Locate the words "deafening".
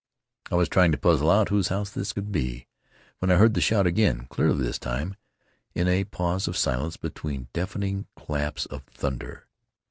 7.53-8.07